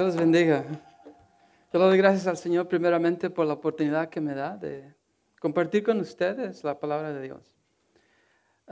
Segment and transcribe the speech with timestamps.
[0.00, 0.64] Dios les bendiga.
[1.70, 4.94] Yo le doy gracias al Señor primeramente por la oportunidad que me da de
[5.38, 7.54] compartir con ustedes la palabra de Dios.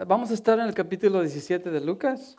[0.06, 2.34] Vamos a estar en el capítulo 17 de Lucas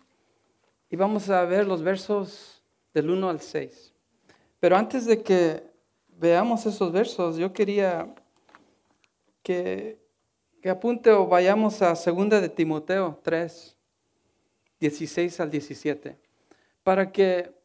[0.90, 3.94] y vamos a ver los versos del 1 al 6.
[4.60, 5.62] Pero antes de que
[6.18, 8.12] veamos esos versos, yo quería
[9.44, 10.00] que,
[10.64, 13.78] que apunte o vayamos a 2 de Timoteo 3,
[14.80, 16.18] 16 al 17,
[16.82, 17.59] para que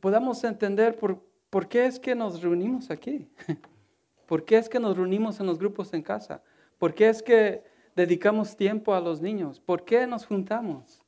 [0.00, 3.28] podamos entender por, por qué es que nos reunimos aquí,
[4.26, 6.42] por qué es que nos reunimos en los grupos en casa,
[6.78, 7.62] por qué es que
[7.94, 11.02] dedicamos tiempo a los niños, por qué nos juntamos.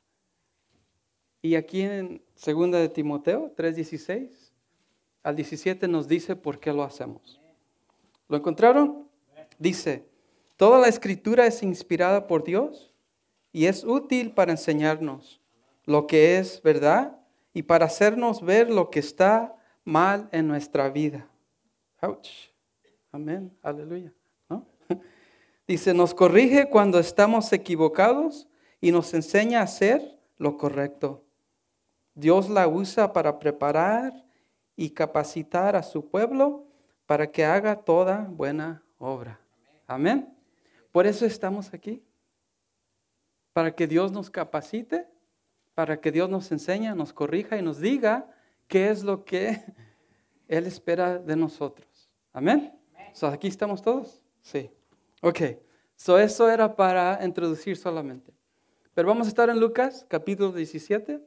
[1.40, 4.52] Y aquí en 2 de Timoteo 3:16
[5.22, 7.40] al 17 nos dice por qué lo hacemos.
[8.28, 9.08] ¿Lo encontraron?
[9.58, 10.06] Dice,
[10.56, 12.92] toda la escritura es inspirada por Dios
[13.52, 15.40] y es útil para enseñarnos
[15.84, 17.21] lo que es verdad
[17.52, 21.28] y para hacernos ver lo que está mal en nuestra vida.
[22.00, 22.50] Ouch.
[23.10, 23.56] Amén.
[23.62, 24.12] Aleluya.
[25.66, 28.48] Dice, nos corrige cuando estamos equivocados
[28.80, 31.24] y nos enseña a hacer lo correcto.
[32.14, 34.12] Dios la usa para preparar
[34.76, 36.66] y capacitar a su pueblo
[37.06, 39.38] para que haga toda buena obra.
[39.86, 40.34] Amén.
[40.90, 42.02] Por eso estamos aquí.
[43.52, 45.06] Para que Dios nos capacite
[45.74, 48.28] para que Dios nos enseñe, nos corrija y nos diga
[48.68, 49.62] qué es lo que
[50.48, 52.10] Él espera de nosotros.
[52.32, 52.78] Amén.
[53.22, 54.24] ¿Aquí estamos todos?
[54.42, 54.70] Sí.
[55.20, 55.40] Ok.
[55.96, 58.32] So, eso era para introducir solamente.
[58.94, 61.20] Pero vamos a estar en Lucas capítulo 17,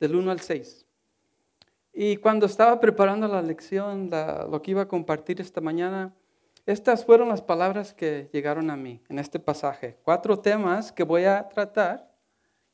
[0.00, 0.86] del 1 al 6.
[1.92, 6.14] Y cuando estaba preparando la lección, lo que iba a compartir esta mañana,
[6.66, 9.96] estas fueron las palabras que llegaron a mí en este pasaje.
[10.02, 12.12] Cuatro temas que voy a tratar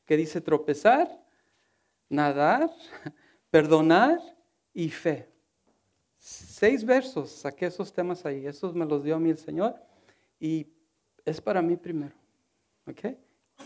[0.05, 1.09] que dice tropezar,
[2.09, 2.69] nadar,
[3.49, 4.19] perdonar
[4.73, 5.29] y fe.
[6.17, 9.75] Seis versos, saqué esos temas ahí, esos me los dio a mí el Señor
[10.39, 10.67] y
[11.23, 12.15] es para mí primero.
[12.87, 13.17] ¿Ok?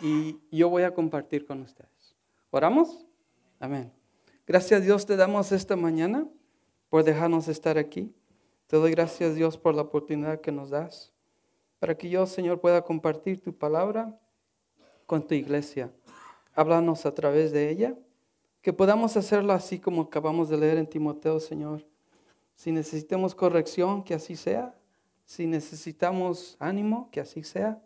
[0.02, 2.16] Y yo voy a compartir con ustedes.
[2.52, 3.06] ¿Oramos?
[3.60, 3.92] Amén.
[4.46, 6.28] Gracias Dios te damos esta mañana
[6.90, 8.14] por dejarnos estar aquí.
[8.68, 11.14] Te doy gracias Dios por la oportunidad que nos das
[11.80, 14.20] para que yo, Señor, pueda compartir tu palabra
[15.06, 15.92] con tu iglesia
[16.54, 17.96] háblanos a través de ella,
[18.62, 21.86] que podamos hacerlo así como acabamos de leer en Timoteo, Señor.
[22.56, 24.76] Si necesitamos corrección, que así sea.
[25.24, 27.82] Si necesitamos ánimo, que así sea.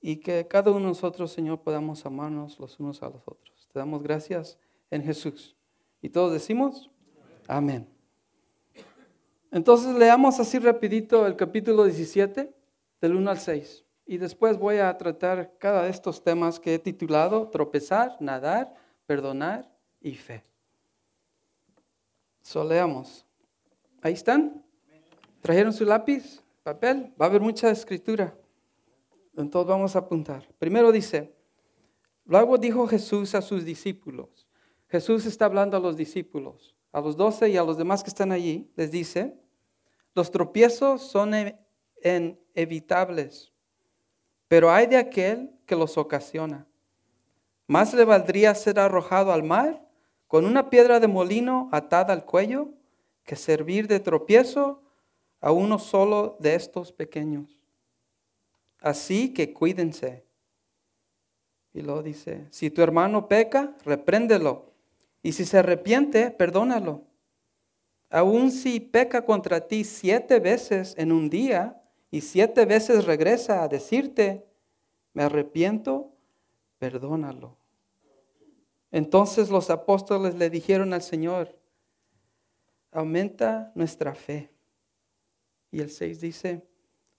[0.00, 3.68] Y que cada uno de nosotros, Señor, podamos amarnos los unos a los otros.
[3.72, 4.58] Te damos gracias
[4.90, 5.56] en Jesús.
[6.00, 6.90] Y todos decimos,
[7.48, 7.88] amén.
[9.50, 12.54] Entonces leamos así rapidito el capítulo 17,
[13.00, 13.84] del 1 al 6.
[14.04, 18.74] Y después voy a tratar cada de estos temas que he titulado Tropezar, Nadar,
[19.06, 19.70] Perdonar
[20.00, 20.44] y Fe.
[22.42, 23.24] Soleamos.
[24.00, 24.64] ¿Ahí están?
[25.40, 26.42] ¿Trajeron su lápiz?
[26.62, 27.12] ¿Papel?
[27.20, 28.34] Va a haber mucha escritura.
[29.36, 30.46] Entonces vamos a apuntar.
[30.58, 31.34] Primero dice,
[32.24, 34.46] luego dijo Jesús a sus discípulos.
[34.88, 38.30] Jesús está hablando a los discípulos, a los doce y a los demás que están
[38.30, 38.70] allí.
[38.76, 39.40] Les dice,
[40.14, 41.32] los tropiezos son
[42.04, 43.51] inevitables
[44.52, 46.66] pero hay de aquel que los ocasiona.
[47.66, 49.82] Más le valdría ser arrojado al mar
[50.26, 52.68] con una piedra de molino atada al cuello
[53.24, 54.82] que servir de tropiezo
[55.40, 57.62] a uno solo de estos pequeños.
[58.78, 60.26] Así que cuídense.
[61.72, 64.74] Y lo dice, si tu hermano peca, repréndelo.
[65.22, 67.06] Y si se arrepiente, perdónalo.
[68.10, 71.81] Aun si peca contra ti siete veces en un día,
[72.12, 74.46] y siete veces regresa a decirte,
[75.14, 76.12] me arrepiento,
[76.78, 77.56] perdónalo.
[78.90, 81.58] Entonces los apóstoles le dijeron al Señor,
[82.90, 84.50] aumenta nuestra fe.
[85.70, 86.68] Y el 6 dice,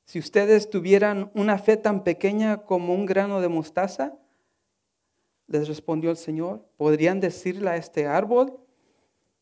[0.06, 4.16] si ustedes tuvieran una fe tan pequeña como un grano de mostaza,
[5.48, 8.60] les respondió el Señor, podrían decirle a este árbol,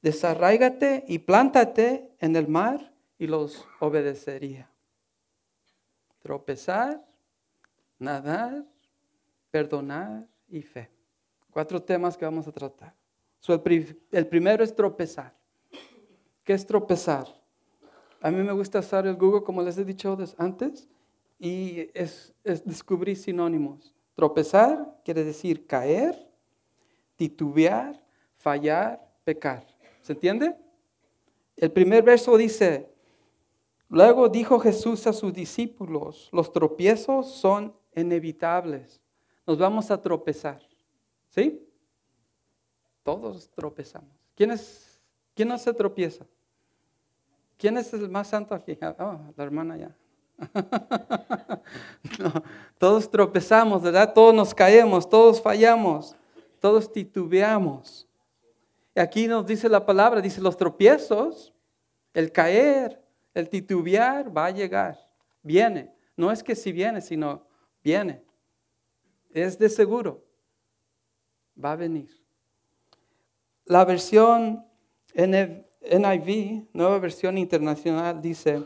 [0.02, 4.71] desarráigate y plántate en el mar y los obedecería
[6.22, 7.06] tropezar,
[8.00, 8.66] nadar,
[9.50, 10.90] perdonar y fe.
[11.50, 12.94] Cuatro temas que vamos a tratar.
[14.12, 15.34] el, primero es tropezar.
[16.44, 17.28] ¿Qué es tropezar?
[18.22, 20.88] A mí me gusta usar el Google, como les he dicho antes,
[21.40, 23.94] y es, es descubrir sinónimos.
[24.16, 26.30] Tropezar quiere decir caer,
[27.16, 28.02] titubear,
[28.38, 29.66] fallar, pecar.
[30.02, 30.56] ¿Se entiende?
[31.58, 32.91] El primer verso dice,
[33.92, 39.02] Luego dijo Jesús a sus discípulos, los tropiezos son inevitables.
[39.46, 40.62] Nos vamos a tropezar.
[41.28, 41.62] ¿Sí?
[43.04, 44.10] Todos tropezamos.
[44.34, 44.98] ¿Quiénes,
[45.36, 46.26] ¿Quién no se tropieza?
[47.58, 48.78] ¿Quién es el más santo aquí?
[48.98, 49.94] Oh, la hermana ya.
[52.78, 54.14] todos tropezamos, ¿verdad?
[54.14, 56.16] Todos nos caemos, todos fallamos,
[56.62, 58.08] todos titubeamos.
[58.96, 61.54] Y aquí nos dice la palabra, dice los tropiezos,
[62.14, 63.01] el caer,
[63.34, 64.98] el titubear va a llegar,
[65.42, 65.94] viene.
[66.16, 67.46] No es que si viene, sino
[67.84, 68.24] viene.
[69.34, 70.24] Es de seguro.
[71.64, 72.10] Va a venir.
[73.66, 74.66] La versión
[75.14, 78.64] NIV, nueva versión internacional, dice,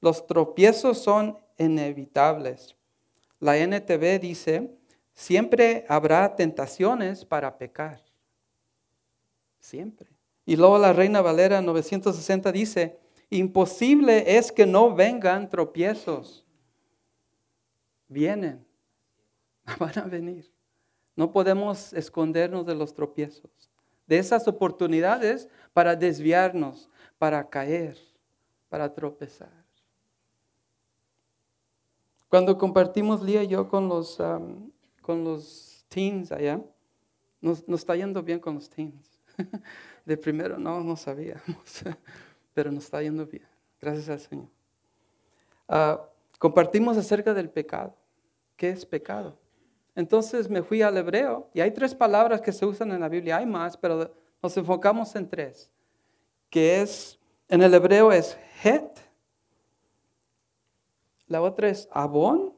[0.00, 2.76] los tropiezos son inevitables.
[3.38, 4.76] La NTV dice,
[5.12, 8.02] siempre habrá tentaciones para pecar.
[9.58, 10.10] Siempre.
[10.44, 12.98] Y luego la Reina Valera 960 dice,
[13.36, 16.44] imposible es que no vengan tropiezos.
[18.08, 18.64] Vienen,
[19.78, 20.52] van a venir.
[21.16, 23.50] No podemos escondernos de los tropiezos,
[24.06, 26.88] de esas oportunidades para desviarnos,
[27.18, 27.98] para caer,
[28.68, 29.62] para tropezar.
[32.28, 34.16] Cuando compartimos Lía y yo con los,
[35.02, 36.62] con los teens allá,
[37.42, 39.20] nos, nos, está yendo bien con los teens.
[40.06, 41.44] De primero no, no sabíamos,
[42.54, 43.46] pero nos está yendo bien,
[43.80, 44.48] gracias al Señor.
[45.68, 46.00] Ah,
[46.38, 47.94] compartimos acerca del pecado.
[48.56, 49.36] ¿Qué es pecado?
[49.94, 53.38] Entonces me fui al hebreo y hay tres palabras que se usan en la Biblia,
[53.38, 55.70] hay más, pero nos enfocamos en tres,
[56.48, 57.18] que es,
[57.48, 58.98] en el hebreo es het,
[61.26, 62.54] la otra es Avon,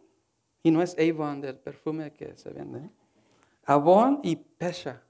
[0.62, 2.88] y no es Avon del perfume que se vende.
[3.64, 5.02] Avon y Pesha.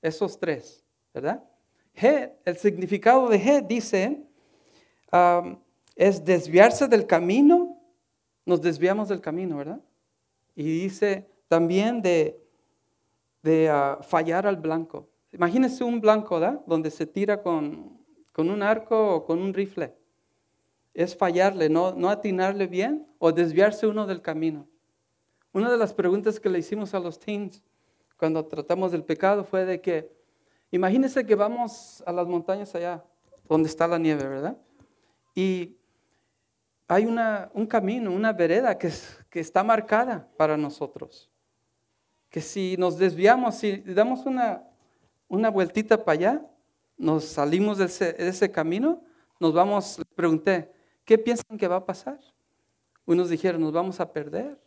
[0.00, 0.84] Esos tres,
[1.14, 1.42] ¿verdad?
[1.94, 4.18] Het, el significado de Het dice,
[5.12, 5.58] um,
[5.94, 7.76] es desviarse del camino.
[8.44, 9.80] Nos desviamos del camino, ¿verdad?
[10.54, 12.40] Y dice también de,
[13.42, 15.08] de uh, fallar al blanco.
[15.32, 16.60] Imagínese un blanco, ¿verdad?
[16.66, 17.98] Donde se tira con,
[18.32, 19.94] con un arco o con un rifle
[20.94, 24.66] es fallarle, no, no atinarle bien o desviarse uno del camino.
[25.52, 27.62] Una de las preguntas que le hicimos a los teens
[28.16, 30.10] cuando tratamos del pecado fue de que,
[30.72, 33.04] imagínense que vamos a las montañas allá,
[33.48, 34.56] donde está la nieve, ¿verdad?
[35.32, 35.76] Y
[36.88, 38.90] hay una, un camino, una vereda que,
[39.30, 41.30] que está marcada para nosotros.
[42.28, 44.64] Que si nos desviamos, si damos una,
[45.28, 46.46] una vueltita para allá,
[46.98, 49.04] nos salimos de ese, de ese camino,
[49.38, 50.72] nos vamos, le pregunté,
[51.04, 52.20] ¿Qué piensan que va a pasar?
[53.04, 54.58] Unos dijeron, nos vamos a perder.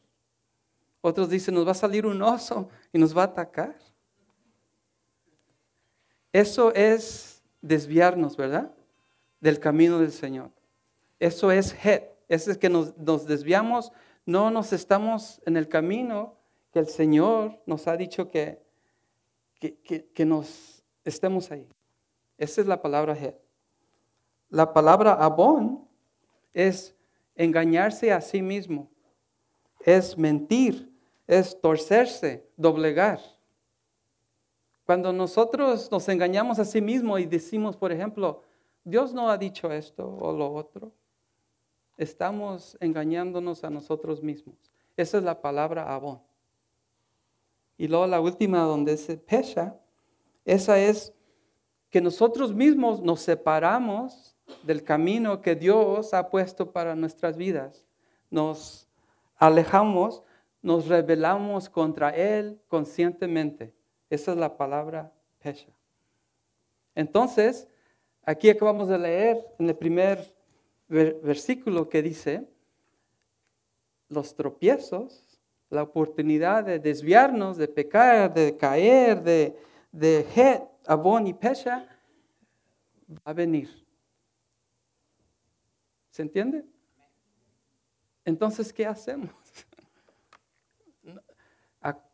[1.01, 3.75] Otros dicen, nos va a salir un oso y nos va a atacar.
[6.35, 8.69] Eso es desviarnos, ¿verdad?
[9.39, 10.51] Del camino del Señor.
[11.17, 12.11] Eso es het.
[12.27, 12.93] Eso es que nos,
[13.25, 13.93] desviamos,
[14.25, 16.35] no nos estamos en el camino
[16.73, 18.61] que el Señor nos ha dicho que,
[19.61, 19.77] que,
[20.13, 21.69] que nos estemos ahí.
[22.37, 23.37] Esa es la palabra het.
[24.49, 25.87] La palabra abón
[26.53, 26.93] es
[27.37, 28.91] engañarse a sí mismo,
[29.85, 30.91] es mentir,
[31.27, 33.21] es torcerse, doblegar.
[34.85, 38.43] Cuando nosotros nos engañamos a sí mismo y decimos, por ejemplo,
[38.83, 40.91] Dios no ha dicho esto o lo otro,
[41.97, 44.55] estamos engañándonos a nosotros mismos.
[44.95, 46.21] Esa es la palabra abón.
[47.77, 49.75] Y luego la última donde se pecha,
[50.45, 51.13] esa es
[51.89, 57.83] que nosotros mismos nos separamos del camino que Dios ha puesto para nuestras vidas.
[58.29, 58.87] Nos
[59.37, 60.23] alejamos,
[60.61, 63.74] nos rebelamos contra Él conscientemente.
[64.09, 65.73] Esa es la palabra pesha.
[66.93, 67.67] Entonces,
[68.23, 70.33] aquí acabamos de leer en el primer
[70.87, 72.47] versículo que dice,
[74.09, 79.57] los tropiezos, la oportunidad de desviarnos, de pecar, de caer, de,
[79.91, 81.87] de het, abón y pesha,
[83.09, 83.69] va a venir.
[86.11, 86.63] ¿Se entiende?
[88.23, 89.44] Entonces, ¿qué hacemos?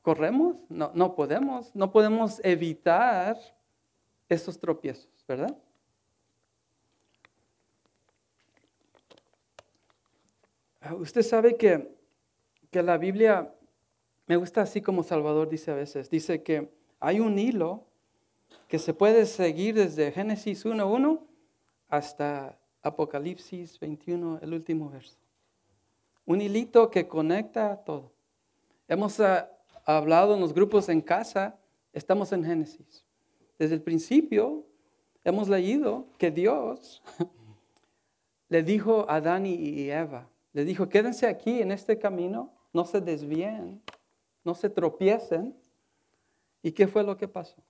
[0.02, 0.56] ¿Corremos?
[0.70, 1.76] No, no podemos.
[1.76, 3.38] No podemos evitar
[4.30, 5.56] esos tropiezos, ¿verdad?
[10.82, 11.96] Ah, usted sabe que,
[12.72, 13.54] que la Biblia,
[14.26, 17.86] me gusta así como Salvador dice a veces, dice que hay un hilo
[18.68, 21.20] que se puede seguir desde Génesis 1.1
[21.90, 25.18] hasta Apocalipsis 21, el último verso.
[26.26, 28.12] Un hilito que conecta todo.
[28.88, 29.52] Hemos ah,
[29.86, 31.60] hablado en los grupos en casa,
[31.94, 33.06] estamos en Génesis.
[33.58, 34.66] Desde el principio
[35.24, 37.02] hemos leído que Dios
[38.50, 43.00] le dijo a Adán y Eva, le dijo, quédense aquí en este camino, no se
[43.00, 43.82] desvíen,
[44.44, 45.56] no se tropiecen.
[46.62, 47.62] ¿Y qué fue lo que pasó?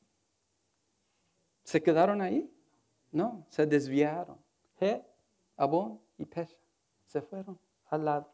[1.64, 2.52] ¿Se quedaron ahí?
[3.12, 4.38] No, se desviaron.
[4.80, 5.02] He,
[5.56, 6.58] Abón y Pesha
[7.06, 8.30] se fueron al lado.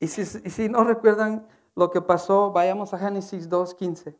[0.00, 4.16] Y si, no recuerdan lo que pasó, vayamos a Génesis 2.15.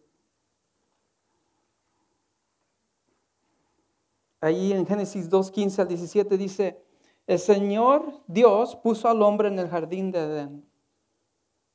[4.42, 6.84] Ahí en Génesis 2.15 al 17 dice,
[7.26, 10.70] el Señor Dios puso al hombre en el jardín de Edén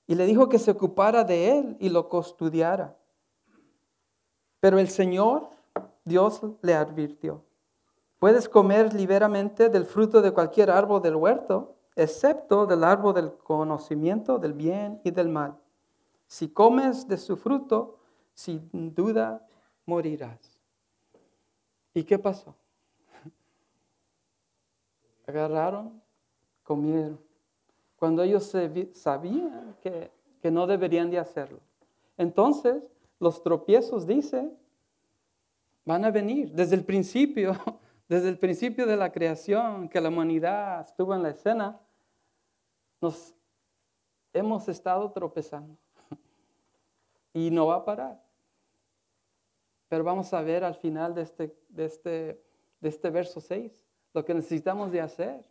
[0.07, 2.95] y le dijo que se ocupara de él y lo custodiara.
[4.59, 5.50] Pero el Señor
[6.03, 7.43] Dios le advirtió,
[8.19, 14.37] puedes comer liberamente del fruto de cualquier árbol del huerto, excepto del árbol del conocimiento
[14.37, 15.57] del bien y del mal.
[16.27, 17.99] Si comes de su fruto,
[18.33, 19.47] sin duda
[19.85, 20.59] morirás.
[21.93, 22.55] ¿Y qué pasó?
[25.27, 26.01] Agarraron,
[26.63, 27.19] comieron,
[27.95, 28.53] cuando ellos
[28.93, 30.11] sabían que,
[30.41, 31.59] que no deberían de hacerlo.
[32.17, 32.83] Entonces,
[33.19, 34.51] los tropiezos, dice,
[35.85, 37.55] van a venir desde el principio,
[38.09, 41.79] desde el principio de la creación, que la humanidad estuvo en la escena,
[43.01, 43.33] nos
[44.33, 45.77] hemos estado tropezando.
[47.33, 48.23] Y no va a parar.
[49.89, 52.43] Pero vamos a ver al final de este, de este,
[52.79, 53.85] de este verso 6
[54.15, 55.45] lo que necesitamos de hacer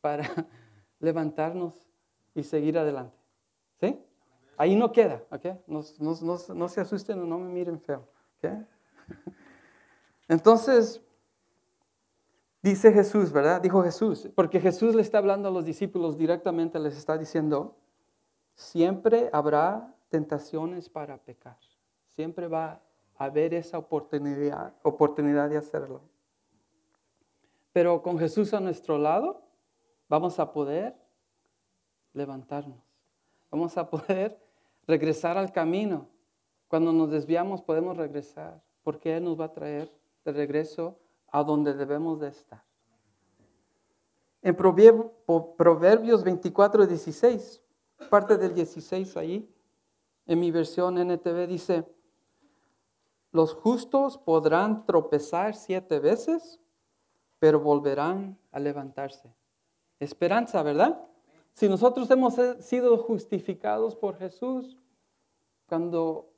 [0.00, 0.22] para
[1.00, 1.74] levantarnos
[2.32, 3.16] y seguir adelante.
[3.80, 4.00] ¿Sí?
[4.56, 5.46] Ahí no queda, ¿ok?
[5.66, 5.82] No,
[6.54, 8.08] no, se asusten o no me miren feo,
[8.38, 8.52] ¿ok?
[10.28, 11.02] Entonces,
[12.64, 13.60] dice Jesús, ¿verdad?
[13.60, 17.76] Dijo Jesús, porque Jesús le está hablando a los discípulos directamente, les está diciendo,
[18.54, 21.58] siempre habrá tentaciones para pecar.
[22.08, 22.80] Siempre va
[23.18, 26.00] a haber esa oportunidad, oportunidad de hacerlo.
[27.74, 29.42] Pero con Jesús a nuestro lado,
[30.08, 30.96] vamos a poder
[32.14, 32.80] levantarnos.
[33.50, 34.40] Vamos a poder
[34.86, 36.08] regresar al camino.
[36.68, 39.92] Cuando nos desviamos podemos regresar, porque Él nos va a traer
[40.24, 40.98] de regreso
[41.34, 42.62] a donde debemos de estar.
[44.40, 47.60] En Proverbios 24, 16,
[48.08, 49.52] parte del 16 ahí,
[50.26, 51.92] en mi versión NTV dice,
[53.32, 56.60] los justos podrán tropezar siete veces,
[57.40, 59.34] pero volverán a levantarse.
[59.98, 61.04] Esperanza, ¿verdad?
[61.52, 64.78] Si nosotros hemos sido justificados por Jesús,
[65.66, 66.30] cuando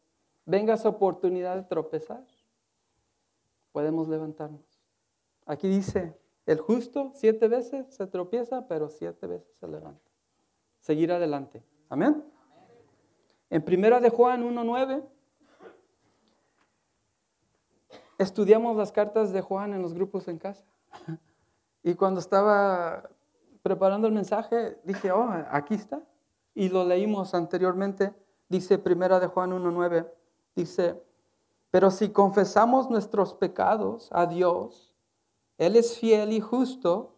[0.47, 2.25] venga esa oportunidad de tropezar,
[3.73, 4.76] podemos levantarnos.
[5.47, 10.03] Aquí dice, el justo siete veces se tropieza, pero siete veces se levanta.
[10.81, 11.63] Seguir adelante.
[11.89, 12.25] Amén.
[13.49, 15.05] En primera de Juan 1.9,
[18.19, 20.65] estudiamos las cartas de Juan en los grupos en casa.
[21.85, 23.09] Y cuando estaba
[23.63, 26.03] preparando el mensaje, dije, oh, aquí está.
[26.55, 28.13] Y lo leímos anteriormente,
[28.49, 30.11] dice primera de Juan 1.9,
[30.57, 31.01] dice,
[31.71, 34.96] pero si confesamos nuestros pecados a Dios,
[35.59, 37.15] Él es fiel y justo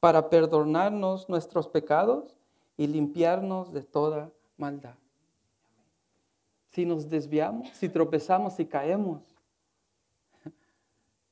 [0.00, 2.36] para perdonarnos nuestros pecados
[2.76, 4.94] y limpiarnos de toda maldad
[6.70, 9.22] si nos desviamos, si tropezamos, si caemos,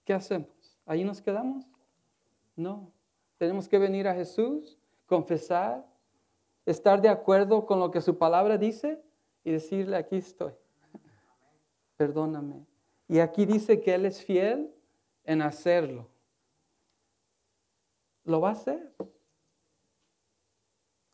[0.05, 0.49] ¿qué hacemos?
[0.85, 1.64] ¿Ahí nos quedamos?
[2.57, 2.90] No.
[3.37, 4.76] Tenemos que venir a Jesús,
[5.07, 5.87] confesar,
[6.67, 9.00] estar de acuerdo con lo que su palabra dice
[9.45, 10.52] y decirle, aquí estoy.
[11.97, 12.67] Perdóname.
[13.07, 14.75] Y aquí dice que Él es fiel
[15.25, 16.09] en hacerlo.
[18.28, 18.94] Lo va a hacer.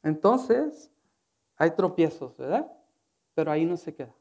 [0.03, 0.93] Entonces,
[1.57, 2.71] hay tropiezos, ¿verdad?
[3.35, 4.15] pero ahí no se queda.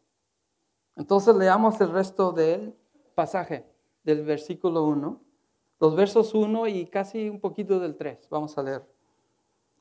[0.95, 2.75] Entonces leamos el resto del
[3.15, 3.65] pasaje,
[4.03, 5.21] del versículo 1,
[5.79, 8.27] los versos 1 y casi un poquito del 3.
[8.29, 8.83] Vamos a leer.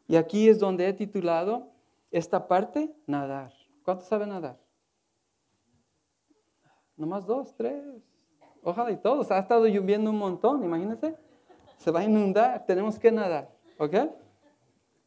[0.07, 1.71] Y aquí es donde he titulado
[2.11, 3.53] esta parte, nadar.
[3.85, 4.61] ¿Cuántos saben nadar?
[6.97, 7.83] Nomás dos, tres.
[8.63, 9.31] Ojalá y todos.
[9.31, 11.17] Ha estado lloviendo un montón, imagínense.
[11.83, 13.51] Se va a inundar, tenemos que nadar.
[13.77, 13.97] ¿Ok?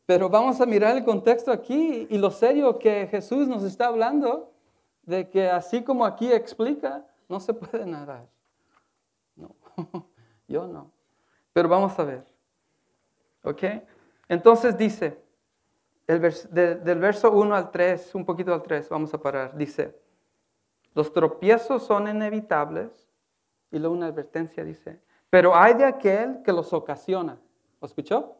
[0.05, 4.51] Pero vamos a mirar el contexto aquí y lo serio que Jesús nos está hablando
[5.03, 8.27] de que así como aquí explica, no se puede nadar.
[9.37, 9.55] No,
[10.49, 10.91] yo no.
[11.53, 12.25] Pero vamos a ver.
[13.43, 13.63] ¿Ok?
[14.27, 15.17] Entonces dice,
[16.07, 19.55] el del verso 1 al 3, un poquito al 3, vamos a parar.
[19.55, 19.97] Dice,
[20.93, 23.07] los tropiezos son inevitables.
[23.71, 24.99] Y luego una advertencia dice,
[25.35, 27.37] pero hay de aquel que los ocasiona.
[27.81, 28.37] ¿Lo escuchó?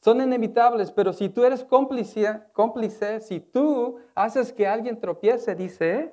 [0.00, 6.12] son inevitables, pero si tú eres cómplice, cómplice, si tú haces que alguien tropiece, dice,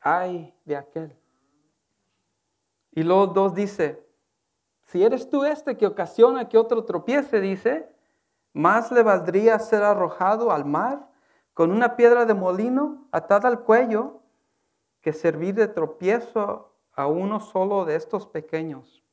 [0.00, 1.14] ay de aquel.
[2.92, 4.02] Y luego dos dice,
[4.84, 7.86] si eres tú este que ocasiona que otro tropiece, dice,
[8.54, 11.10] más le valdría ser arrojado al mar
[11.52, 14.22] con una piedra de molino atada al cuello
[15.02, 19.04] que servir de tropiezo a uno solo de estos pequeños.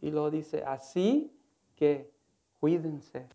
[0.00, 1.36] Y lo dice, así
[1.76, 2.10] que
[2.60, 3.26] cuídense.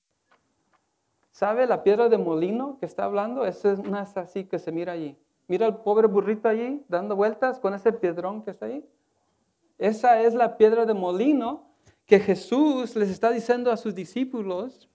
[1.31, 3.45] ¿Sabe la piedra de molino que está hablando?
[3.45, 5.17] Esa es una así que se mira allí.
[5.47, 8.83] Mira el pobre burrito allí dando vueltas con ese piedrón que está ahí.
[9.77, 11.69] Esa es la piedra de molino
[12.05, 14.89] que Jesús les está diciendo a sus discípulos.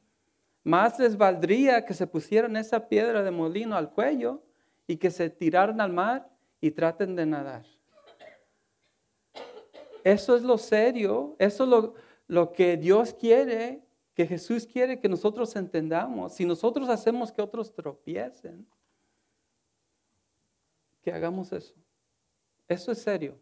[0.64, 4.42] Más les valdría que se pusieran esa piedra de molino al cuello
[4.86, 6.28] y que se tiraran al mar
[6.60, 7.64] y traten de nadar.
[10.04, 11.94] Eso es lo serio, eso es lo,
[12.26, 13.82] lo que Dios quiere,
[14.14, 16.34] que Jesús quiere que nosotros entendamos.
[16.34, 18.66] Si nosotros hacemos que otros tropiecen,
[21.02, 21.74] que hagamos eso.
[22.68, 23.38] Eso es serio.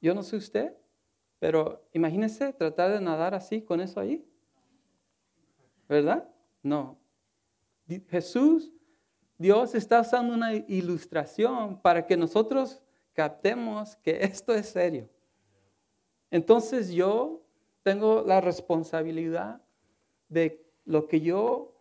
[0.00, 0.76] Yo no sé usted,
[1.38, 4.24] pero imagínese tratar de nadar así con eso ahí.
[5.88, 6.28] ¿Verdad?
[6.62, 6.98] No.
[8.08, 8.72] Jesús,
[9.36, 12.80] Dios está usando una ilustración para que nosotros
[13.12, 15.08] captemos que esto es serio.
[16.30, 17.42] Entonces yo
[17.82, 19.60] tengo la responsabilidad
[20.28, 21.74] de lo que yo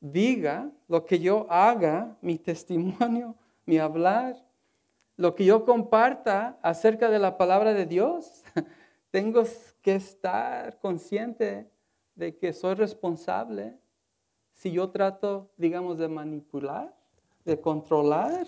[0.00, 4.36] diga, lo que yo haga, mi testimonio, mi hablar,
[5.16, 8.42] lo que yo comparta acerca de la palabra de Dios,
[9.10, 9.44] tengo
[9.82, 11.70] que estar consciente
[12.14, 13.76] de que soy responsable
[14.52, 16.94] si yo trato, digamos, de manipular,
[17.44, 18.46] de controlar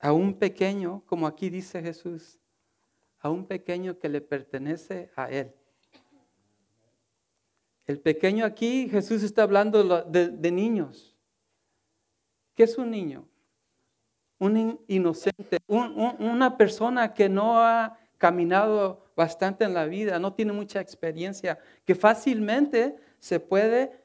[0.00, 2.38] a un pequeño, como aquí dice Jesús,
[3.20, 5.52] a un pequeño que le pertenece a Él.
[7.86, 11.16] El pequeño aquí, Jesús está hablando de, niños.
[12.54, 13.26] ¿Qué es un niño?
[14.38, 20.80] Un inocente, una persona que no ha caminado bastante en la vida, no tiene mucha
[20.80, 24.04] experiencia, que fácilmente se puede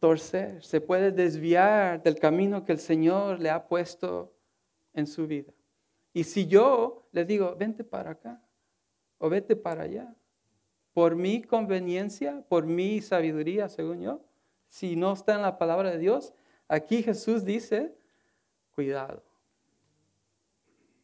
[0.00, 4.34] torcer, se puede desviar del camino que el Señor le ha puesto
[4.92, 5.52] en su vida.
[6.12, 8.42] Y si yo le digo, vente para acá
[9.18, 10.14] o vete para allá,
[10.92, 14.24] por mi conveniencia, por mi sabiduría, según yo,
[14.68, 16.32] si no está en la palabra de Dios,
[16.66, 17.94] aquí Jesús dice,
[18.74, 19.22] cuidado.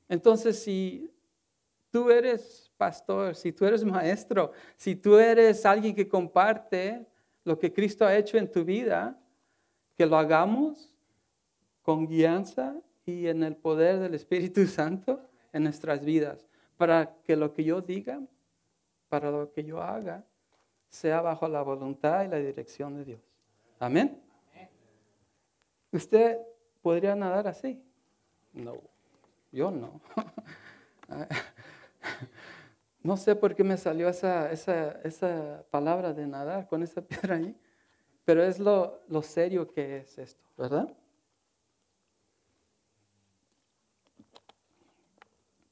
[0.08, 1.10] Entonces, si
[1.90, 7.06] tú eres pastor, si tú eres maestro, si tú eres alguien que comparte
[7.44, 9.18] lo que Cristo ha hecho en tu vida,
[9.94, 10.92] que lo hagamos
[11.82, 12.74] con guianza
[13.06, 15.20] y en el poder del Espíritu Santo
[15.52, 18.20] en nuestras vidas, para que lo que yo diga,
[19.08, 20.24] para lo que yo haga,
[20.88, 23.20] sea bajo la voluntad y la dirección de Dios.
[23.78, 24.20] Amén.
[25.92, 26.38] ¿Usted
[26.82, 27.80] podría nadar así?
[28.52, 28.80] No,
[29.52, 30.00] yo no.
[33.04, 37.54] No sé por qué me salió esa, esa, palabra de nadar con esa piedra ahí,
[38.24, 40.88] pero es lo, lo serio que es esto, ¿verdad?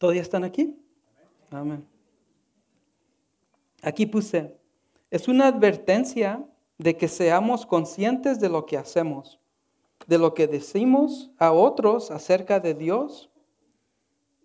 [0.02, 0.76] ¿Todavía están aquí?
[1.48, 1.86] Amén.
[3.82, 4.58] Aquí puse,
[5.12, 6.44] es una advertencia
[6.76, 9.38] de que seamos conscientes de lo que hacemos,
[10.08, 13.30] de lo que decimos a otros acerca de Dios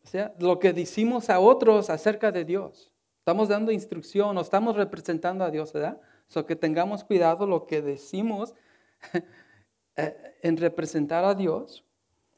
[0.03, 2.93] o sea, lo que decimos a otros acerca de Dios.
[3.17, 5.99] Estamos dando instrucción o estamos representando a Dios, ¿verdad?
[6.27, 8.53] So que tengamos cuidado lo que decimos
[9.97, 11.83] eh, en representar a Dios,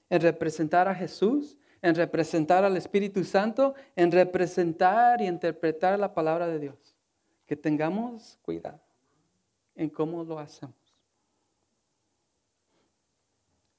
[0.09, 6.47] en representar a Jesús, en representar al Espíritu Santo, en representar y interpretar la palabra
[6.47, 6.95] de Dios.
[7.45, 8.79] Que tengamos cuidado
[9.75, 10.75] en cómo lo hacemos.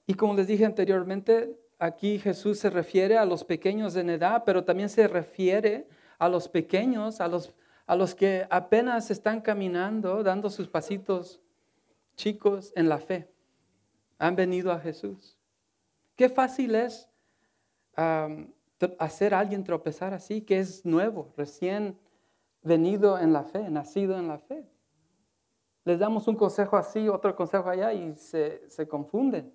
[0.07, 4.65] Y como les dije anteriormente, aquí Jesús se refiere a los pequeños en edad, pero
[4.65, 5.87] también se refiere
[6.19, 7.53] a los pequeños, a los,
[7.87, 11.41] a los que apenas están caminando, dando sus pasitos
[12.17, 13.31] chicos en la fe.
[14.19, 15.39] Han venido a Jesús.
[16.17, 17.10] Qué fácil es
[18.99, 21.99] hacer a alguien tropezar así, que es nuevo, recién
[22.63, 24.67] venido en la fe, nacido en la fe.
[25.85, 29.53] Les damos un consejo así, otro consejo allá y se, se confunden.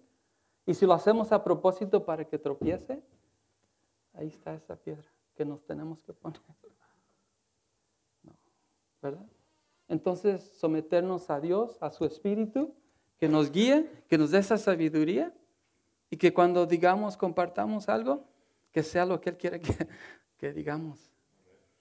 [0.66, 3.02] Y si lo hacemos a propósito para que tropiece,
[4.14, 6.42] ahí está esa piedra que nos tenemos que poner.
[9.02, 9.26] ¿Verdad?
[9.88, 12.74] Entonces, someternos a Dios, a su Espíritu,
[13.18, 15.34] que nos guíe, que nos dé esa sabiduría
[16.10, 18.24] y que cuando digamos, compartamos algo,
[18.76, 19.74] que sea lo que Él quiere que,
[20.38, 21.00] que digamos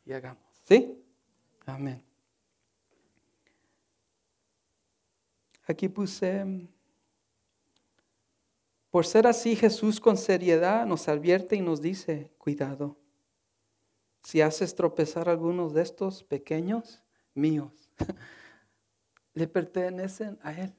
[0.06, 0.44] y hagamos.
[0.62, 0.96] ¿Sí?
[1.66, 2.00] Amén.
[5.66, 6.68] Aquí puse
[8.90, 12.96] por ser así, Jesús con seriedad nos advierte y nos dice, cuidado,
[14.22, 17.02] si haces tropezar a algunos de estos pequeños
[17.34, 17.90] míos,
[19.34, 20.72] le pertenecen a Él.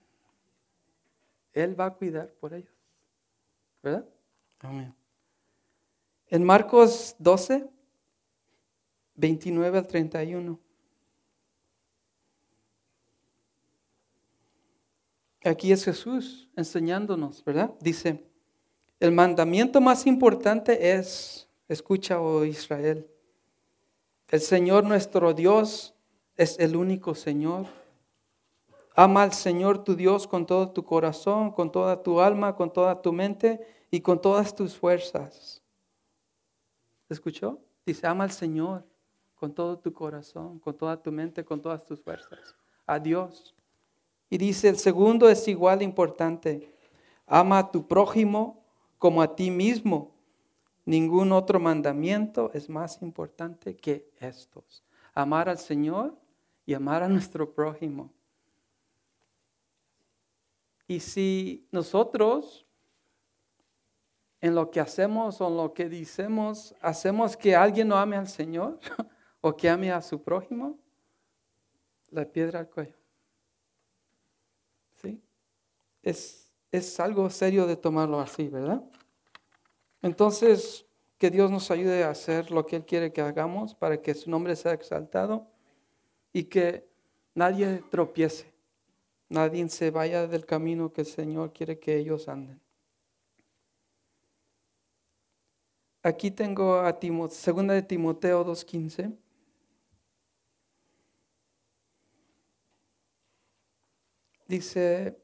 [1.52, 2.74] Él va a cuidar por ellos.
[3.84, 4.08] ¿Verdad?
[4.62, 4.96] Amén.
[6.36, 7.66] En Marcos 12,
[9.16, 10.60] 29 al 31.
[15.46, 17.74] Aquí es Jesús enseñándonos, ¿verdad?
[17.80, 18.30] Dice,
[19.00, 23.08] el mandamiento más importante es, escucha, oh Israel,
[24.28, 25.96] el Señor nuestro Dios
[26.36, 27.68] es el único Señor.
[28.94, 33.02] Ama al Señor tu Dios con todo tu corazón, con toda tu alma, con toda
[33.02, 35.62] tu mente y con todas tus fuerzas.
[37.10, 37.60] ¿Escuchó?
[37.86, 38.84] Dice, ama al Señor
[39.36, 42.56] con todo tu corazón, con toda tu mente, con todas tus fuerzas.
[42.86, 43.56] A Dios.
[44.30, 46.74] Y dice, el segundo es igual importante.
[47.28, 48.64] Ama a tu prójimo
[48.98, 50.16] como a ti mismo.
[50.86, 54.84] Ningún otro mandamiento es más importante que estos.
[55.14, 56.16] Amar al Señor
[56.66, 58.12] y amar a nuestro prójimo.
[60.88, 62.65] Y si nosotros
[64.46, 68.28] en lo que hacemos o en lo que decimos, hacemos que alguien no ame al
[68.28, 68.80] Señor
[69.42, 70.78] o que ame a su prójimo,
[72.12, 72.96] la piedra al cuello.
[75.02, 75.20] ¿Sí?
[76.04, 78.84] Es, es algo serio de tomarlo así, ¿verdad?
[80.04, 80.86] Entonces,
[81.18, 84.30] que Dios nos ayude a hacer lo que Él quiere que hagamos para que su
[84.30, 85.48] nombre sea exaltado
[86.34, 86.88] y que
[87.34, 88.54] nadie tropiece,
[89.28, 92.65] nadie se vaya del camino que el Señor quiere que ellos anden.
[96.06, 96.96] Aquí tengo a
[97.32, 99.12] segunda de Timoteo 2.15.
[104.48, 105.18] Dice,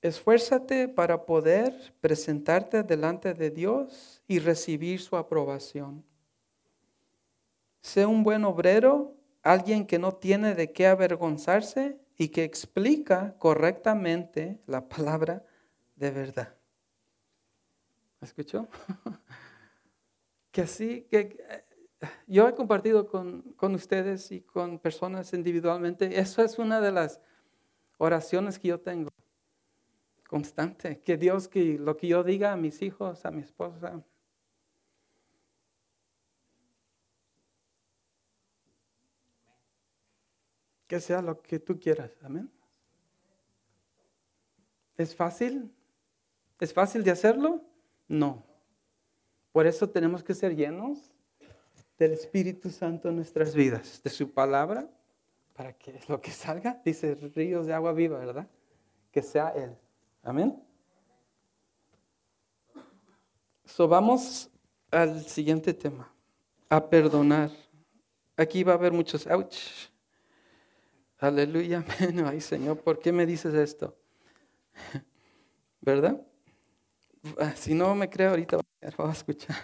[0.00, 6.02] esfuérzate para poder presentarte delante de Dios y recibir su aprobación.
[7.82, 14.62] Sé un buen obrero, alguien que no tiene de qué avergonzarse y que explica correctamente
[14.66, 15.44] la palabra
[15.96, 16.54] de verdad.
[18.22, 18.66] ¿Escuchó?
[20.50, 21.64] que así, que eh,
[22.26, 27.20] yo he compartido con, con, ustedes y con personas individualmente, eso es una de las
[27.98, 29.10] oraciones que yo tengo,
[30.26, 34.02] constante, que Dios, que lo que yo diga a mis hijos, a mi esposa,
[40.86, 42.50] que sea lo que tú quieras, amén.
[44.96, 45.72] ¿Es fácil?
[46.58, 47.64] ¿Es fácil de hacerlo?
[48.08, 48.49] No.
[49.52, 51.10] Por eso tenemos que ser llenos
[51.98, 54.88] del Espíritu Santo en nuestras vidas, de su palabra,
[55.54, 58.48] para que lo que salga, dice ríos de agua viva, ¿verdad?
[59.10, 59.76] Que sea Él.
[60.22, 60.62] Amén.
[63.64, 64.50] So, vamos
[64.90, 66.10] al siguiente tema,
[66.68, 67.50] a perdonar.
[68.36, 69.90] Aquí va a haber muchos ouch.
[71.18, 72.24] Aleluya, amén.
[72.24, 73.94] Ay, Señor, ¿por qué me dices esto?
[75.82, 76.20] ¿Verdad?
[77.38, 78.60] Ah, si no me creo, ahorita
[78.96, 79.56] voy a escuchar.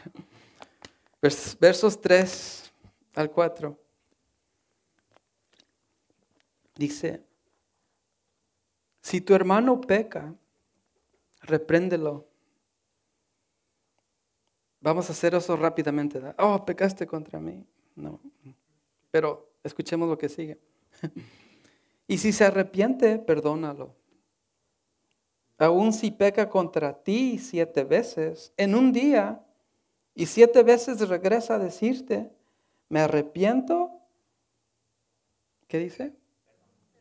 [1.21, 2.73] Versos 3
[3.15, 3.79] al 4.
[6.75, 7.25] Dice,
[9.01, 10.35] si tu hermano peca,
[11.41, 12.29] repréndelo.
[14.81, 16.21] Vamos a hacer eso rápidamente.
[16.39, 17.65] Oh, pecaste contra mí.
[17.95, 18.21] No.
[19.11, 20.61] Pero escuchemos lo que sigue.
[22.07, 23.97] y si se arrepiente, perdónalo.
[25.59, 29.43] Aún si peca contra ti siete veces en un día
[30.15, 32.31] y siete veces regresa a decirte,
[32.89, 33.91] me arrepiento,
[35.67, 36.13] ¿qué dice?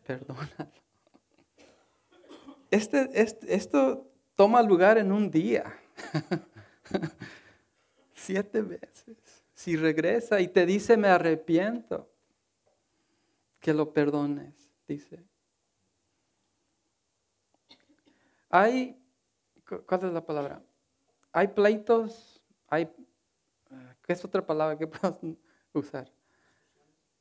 [0.06, 0.72] Perdónalo.
[2.72, 5.80] Este, este, esto toma lugar en un día.
[8.14, 9.18] Siete veces.
[9.54, 12.10] Si regresa y te dice me arrepiento,
[13.60, 14.54] que lo perdones,
[14.88, 15.24] dice.
[18.58, 18.98] Hay,
[19.86, 20.64] ¿cuál es la palabra?
[21.34, 22.90] Hay pleitos, hay,
[24.02, 25.20] ¿qué es otra palabra que puedo
[25.74, 26.10] usar?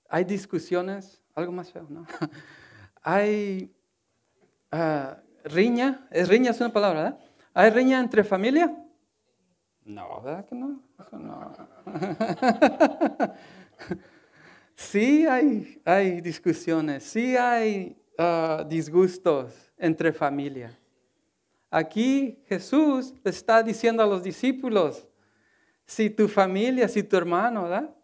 [0.08, 2.06] Hay discusiones, algo más feo, ¿no?
[3.02, 3.74] Hay
[4.72, 7.20] uh, riña, es riña es una palabra, ¿verdad?
[7.52, 8.72] ¿Hay riña entre familia?
[9.84, 10.80] No, ¿verdad que no?
[11.10, 11.52] no.
[14.76, 20.78] sí hay, hay discusiones, sí hay uh, disgustos entre familia.
[21.76, 25.08] Aquí Jesús está diciendo a los discípulos,
[25.87, 27.94] si tu familia, si tu hermano, ¿verdad?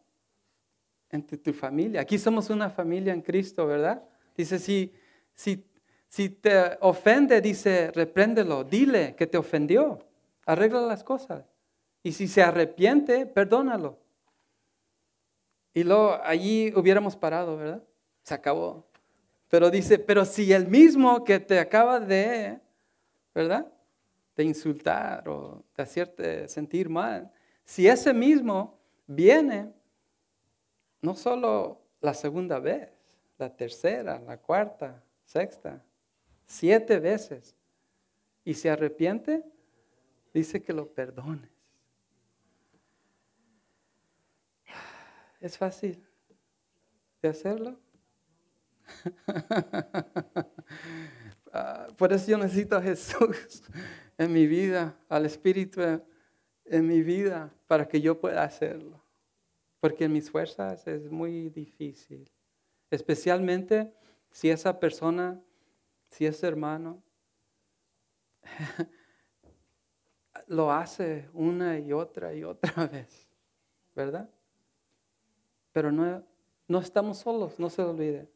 [1.10, 2.00] Entre tu familia.
[2.00, 4.02] Aquí somos una familia en Cristo, ¿verdad?
[4.36, 4.92] Dice, si,
[5.34, 5.64] si
[6.10, 10.00] si te ofende, dice, repréndelo, dile que te ofendió,
[10.44, 11.44] arregla las cosas.
[12.02, 13.96] Y si se arrepiente, perdónalo.
[15.72, 17.84] Y luego allí hubiéramos parado, ¿verdad?
[18.24, 18.88] Se acabó.
[19.48, 22.58] Pero dice, pero si el mismo que te acaba de,
[23.40, 23.72] ¿verdad?
[24.36, 27.32] De insultar o de hacerte sentir mal,
[27.64, 29.72] si ese mismo viene,
[31.00, 32.90] no solo la segunda vez,
[33.38, 35.82] la tercera, la cuarta, sexta,
[36.44, 37.56] siete veces,
[38.44, 39.42] y se arrepiente,
[40.34, 41.50] dice que lo perdones.
[45.40, 46.06] ¿Es fácil
[47.22, 47.80] de hacerlo?
[52.00, 53.62] Por eso yo necesito a Jesús
[54.16, 55.82] en mi vida, al Espíritu
[56.64, 59.04] en mi vida, para que yo pueda hacerlo.
[59.80, 62.26] Porque en mis fuerzas es muy difícil.
[62.90, 63.92] Especialmente
[64.30, 65.42] si esa persona,
[66.08, 67.02] si ese hermano,
[70.46, 73.28] lo hace una y otra y otra vez,
[73.94, 74.30] ¿verdad?
[75.70, 76.24] Pero no,
[76.66, 78.26] no estamos solos, no se olvide.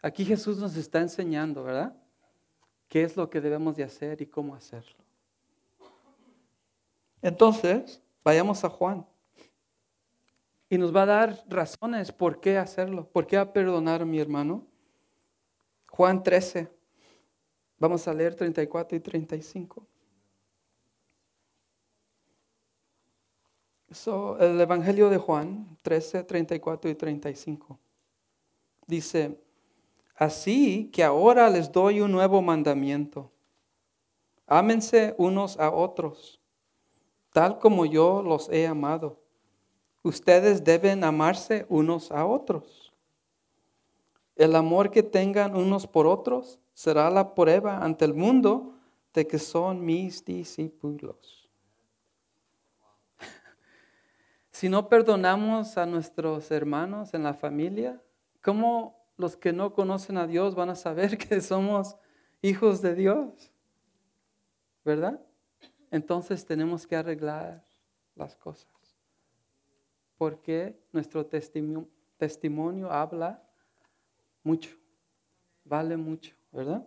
[0.00, 1.94] Aquí Jesús nos está enseñando, ¿verdad?
[2.90, 4.98] ¿Qué es lo que debemos de hacer y cómo hacerlo?
[7.22, 9.06] Entonces, vayamos a Juan.
[10.68, 14.18] Y nos va a dar razones por qué hacerlo, por qué a perdonar a mi
[14.18, 14.66] hermano.
[15.88, 16.68] Juan 13.
[17.78, 19.86] Vamos a leer 34 y 35.
[24.40, 27.78] el Evangelio de Juan 13, 34 y 35
[28.90, 29.40] dice,
[30.20, 33.32] así que ahora les doy un nuevo mandamiento.
[34.46, 36.38] Ámense unos a otros,
[37.32, 39.18] tal como yo los he amado.
[40.02, 42.92] Ustedes deben amarse unos a otros.
[44.36, 48.74] El amor que tengan unos por otros será la prueba ante el mundo
[49.14, 51.48] de que son mis discípulos.
[54.50, 58.02] Si no perdonamos a nuestros hermanos en la familia,
[58.42, 61.96] ¿cómo los que no conocen a Dios van a saber que somos
[62.42, 63.52] hijos de Dios?
[64.84, 65.20] ¿Verdad?
[65.90, 67.62] Entonces tenemos que arreglar
[68.14, 68.68] las cosas.
[70.16, 73.42] Porque nuestro testimonio, habla
[74.42, 74.70] mucho,
[75.64, 76.86] vale mucho, ¿verdad?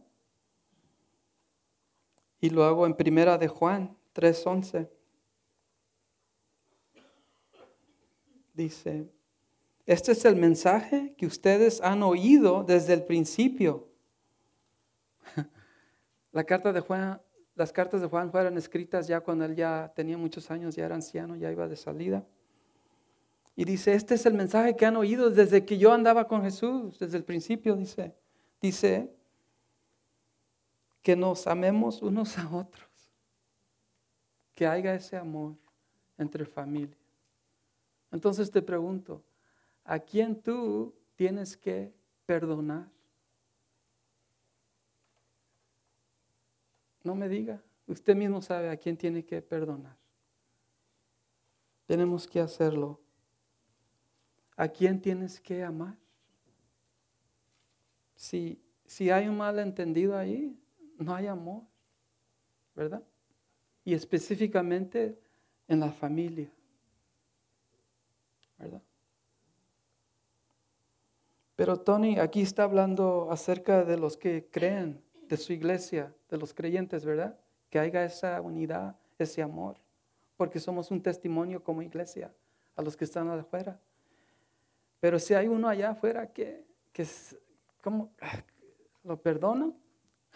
[2.40, 4.90] Y luego en primera de Juan 3:11
[8.54, 9.10] dice,
[9.86, 13.90] este es el mensaje que ustedes han oído desde el principio.
[16.32, 20.96] Las cartas de Juan fueron escritas ya cuando él ya tenía muchos años, ya era
[20.96, 22.26] anciano, ya iba de salida.
[23.56, 26.98] Y dice, este es el mensaje que han oído desde que yo andaba con Jesús,
[26.98, 28.16] desde el principio, dice.
[28.62, 29.14] Dice
[31.02, 32.90] que nos amemos unos a otros,
[34.56, 35.56] que haya ese amor
[36.18, 36.98] entre familia.
[38.10, 39.22] Entonces te pregunto,
[39.84, 41.94] ¿a quién tú tienes que
[42.26, 42.90] perdonar?
[47.04, 49.98] No me diga, usted mismo sabe a quién tiene que perdonar.
[51.86, 53.00] Tenemos que hacerlo.
[54.56, 55.98] ¿A quién tienes que amar?
[58.16, 60.58] Si, si hay un malentendido ahí,
[60.98, 61.64] no hay amor,
[62.76, 63.04] ¿verdad?
[63.84, 65.20] Y específicamente
[65.68, 66.50] en la familia.
[71.64, 76.54] Pero Tony aquí está hablando acerca de los que creen, de su iglesia, de los
[76.54, 77.40] creyentes, ¿verdad?
[77.70, 79.78] Que haya esa unidad, ese amor,
[80.36, 82.34] porque somos un testimonio como iglesia
[82.76, 83.80] a los que están afuera.
[85.00, 87.08] Pero si hay uno allá afuera que, que
[87.80, 88.12] ¿cómo?
[89.06, 89.74] ¿Lo perdono?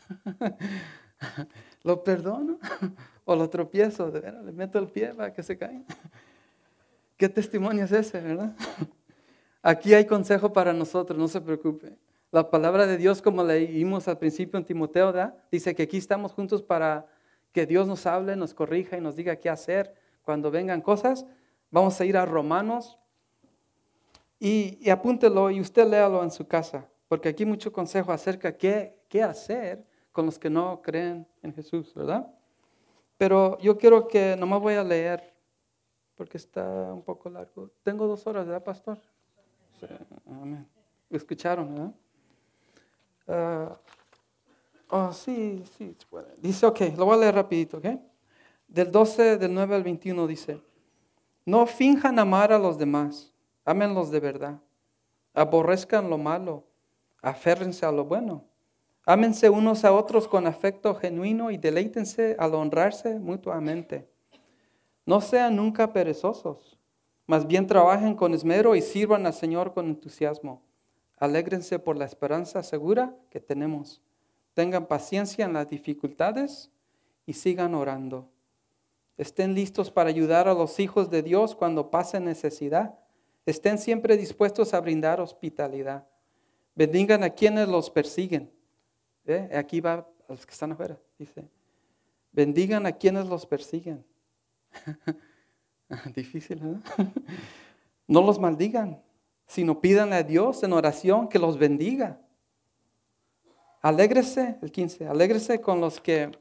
[1.83, 2.57] ¿Lo perdono?
[3.25, 4.09] ¿O lo tropiezo?
[4.09, 5.83] ¿Le meto el pie para que se caiga?
[7.17, 8.55] ¿Qué testimonio es ese, verdad?
[9.61, 11.97] Aquí hay consejo para nosotros, no se preocupe.
[12.31, 15.13] La palabra de Dios, como leímos al principio en Timoteo,
[15.51, 17.07] dice que aquí estamos juntos para
[17.51, 19.93] que Dios nos hable, nos corrija y nos diga qué hacer
[20.23, 21.25] cuando vengan cosas.
[21.71, 22.99] Vamos a ir a Romanos
[24.39, 28.99] y, apúntelo y usted léalo en su casa, porque aquí hay mucho consejo acerca qué,
[29.09, 32.31] qué hacer con los que no creen en Jesús, ¿verdad?
[33.17, 35.33] Pero yo quiero que nomás voy a leer
[36.15, 37.71] porque está un poco largo.
[37.83, 38.99] Tengo dos horas, ¿verdad, pastor?
[39.79, 39.85] Sí,
[40.25, 40.67] amén.
[41.09, 41.93] ¿Escucharon, verdad?
[43.27, 43.77] Ah,
[44.89, 45.95] oh, sí, sí.
[46.37, 47.85] Dice, ok, lo voy a leer rapidito, ok.
[48.67, 50.61] Del 12, del 9 al 21 dice,
[51.45, 54.59] no finjan amar a los demás, amenlos de verdad.
[55.33, 56.65] Aborrezcan lo malo,
[57.21, 58.43] aférrense a lo bueno.
[59.05, 64.09] Ámense unos a otros con afecto genuino y deleítense al honrarse mutuamente.
[65.05, 66.76] No sean nunca perezosos,
[67.27, 70.63] más bien trabajen con esmero y sirvan al Señor con entusiasmo.
[71.17, 74.01] Alégrense por la esperanza segura que tenemos.
[74.53, 76.71] Tengan paciencia en las dificultades
[77.25, 78.29] y sigan orando.
[79.17, 82.97] Estén listos para ayudar a los hijos de Dios cuando pasen necesidad.
[83.45, 86.07] Estén siempre dispuestos a brindar hospitalidad.
[86.75, 88.51] Bendigan a quienes los persiguen.
[89.53, 90.97] Aquí va a los que están afuera.
[91.19, 91.49] Dice,
[92.31, 94.05] bendigan a quienes los persiguen.
[96.15, 96.81] Difícil, ¿no?
[98.07, 99.01] no los maldigan,
[99.45, 102.19] sino pidan a Dios en oración que los bendiga.
[103.81, 106.31] Alégrese, el 15, alégrese con los que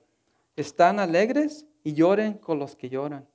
[0.56, 3.28] están alegres y lloren con los que lloran.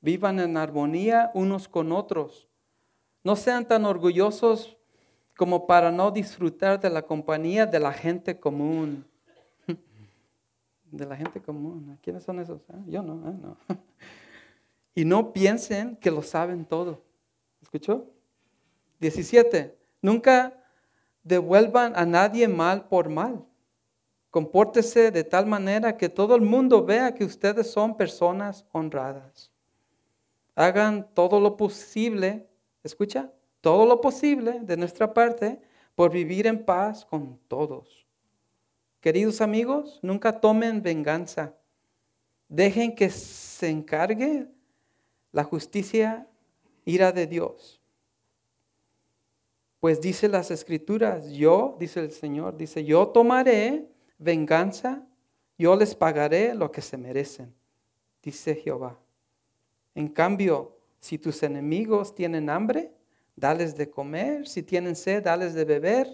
[0.00, 2.48] Vivan en armonía unos con otros.
[3.22, 4.76] No sean tan orgullosos
[5.36, 9.04] como para no disfrutar de la compañía de la gente común.
[10.90, 11.98] De la gente común.
[12.02, 12.62] ¿Quiénes son esos?
[12.70, 13.56] Ah, yo no, ah, no.
[14.98, 17.04] Y no piensen que lo saben todo.
[17.62, 18.10] ¿Escuchó?
[18.98, 19.78] 17.
[20.02, 20.60] Nunca
[21.22, 23.46] devuelvan a nadie mal por mal.
[24.28, 29.52] Compórtese de tal manera que todo el mundo vea que ustedes son personas honradas.
[30.56, 32.48] Hagan todo lo posible,
[32.82, 33.30] escucha,
[33.60, 35.60] todo lo posible de nuestra parte
[35.94, 38.04] por vivir en paz con todos.
[39.00, 41.54] Queridos amigos, nunca tomen venganza.
[42.48, 44.48] Dejen que se encargue
[45.32, 46.26] la justicia,
[46.84, 47.80] ira de Dios.
[49.80, 53.88] Pues dice las escrituras, yo, dice el Señor, dice, yo tomaré
[54.18, 55.06] venganza,
[55.56, 57.54] yo les pagaré lo que se merecen,
[58.22, 58.98] dice Jehová.
[59.94, 62.92] En cambio, si tus enemigos tienen hambre,
[63.36, 66.08] dales de comer, si tienen sed, dales de beber.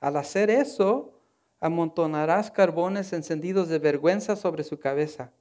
[0.00, 1.12] Al hacer eso,
[1.60, 5.32] amontonarás carbones encendidos de vergüenza sobre su cabeza.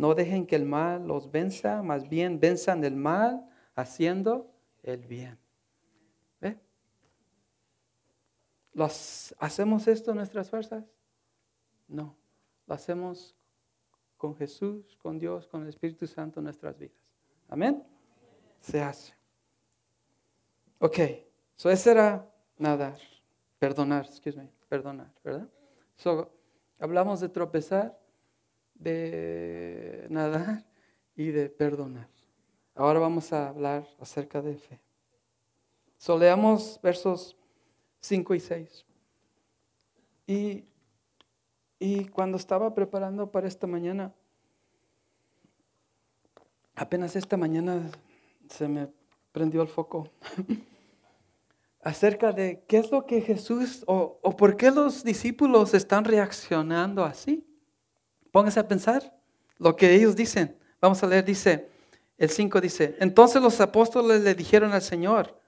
[0.00, 4.50] No dejen que el mal los venza, más bien venzan el mal haciendo
[4.82, 5.38] el bien.
[6.40, 6.58] ¿Ve?
[8.72, 10.86] ¿Los, ¿Hacemos esto en nuestras fuerzas?
[11.86, 12.16] No,
[12.66, 13.36] lo hacemos
[14.16, 17.12] con Jesús, con Dios, con el Espíritu Santo en nuestras vidas.
[17.50, 17.84] Amén.
[18.58, 19.12] Se hace.
[20.78, 20.98] Ok,
[21.56, 22.98] so era nadar,
[23.58, 25.46] perdonar, excuse me, perdonar, ¿verdad?
[25.96, 26.32] So,
[26.78, 28.00] hablamos de tropezar,
[28.80, 30.64] de nadar
[31.14, 32.08] y de perdonar.
[32.74, 34.80] Ahora vamos a hablar acerca de fe.
[35.98, 37.36] So, leamos versos
[38.00, 38.86] 5 y 6.
[40.26, 40.64] Y,
[41.78, 44.14] y cuando estaba preparando para esta mañana,
[46.74, 47.90] apenas esta mañana
[48.48, 48.88] se me
[49.32, 50.08] prendió el foco
[51.82, 57.04] acerca de qué es lo que Jesús o, o por qué los discípulos están reaccionando
[57.04, 57.46] así.
[58.30, 59.12] Póngase a pensar
[59.58, 60.56] lo que ellos dicen.
[60.80, 61.68] Vamos a leer, dice,
[62.16, 65.40] el 5 dice, entonces los apóstoles le dijeron al Señor,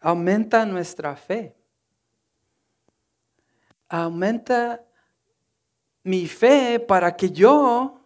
[0.00, 1.56] aumenta nuestra fe.
[3.88, 4.84] Aumenta
[6.02, 8.00] mi fe para que yo,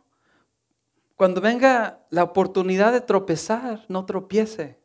[1.14, 4.78] cuando venga la oportunidad de tropezar, no tropiece.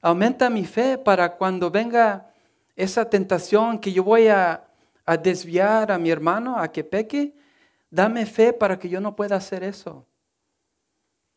[0.00, 2.30] Aumenta mi fe para cuando venga
[2.76, 4.68] esa tentación que yo voy a,
[5.04, 7.34] a desviar a mi hermano a que peque,
[7.90, 10.06] Dame fe para que yo no pueda hacer eso.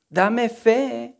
[0.09, 1.15] Dame fe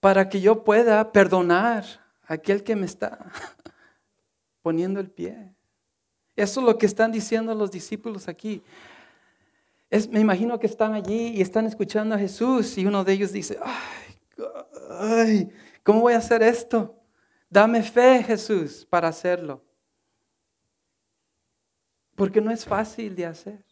[0.00, 1.84] para que yo pueda perdonar
[2.22, 3.30] a aquel que me está
[4.62, 5.54] poniendo el pie.
[6.36, 8.62] Eso es lo que están diciendo los discípulos aquí.
[9.88, 13.32] Es, me imagino que están allí y están escuchando a Jesús y uno de ellos
[13.32, 14.20] dice, ay,
[14.98, 15.52] ay,
[15.82, 16.96] ¿cómo voy a hacer esto?
[17.48, 19.62] Dame fe, Jesús, para hacerlo.
[22.14, 23.69] Porque no es fácil de hacer.